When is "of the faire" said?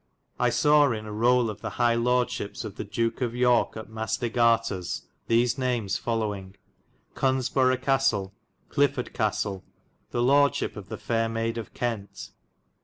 10.75-11.29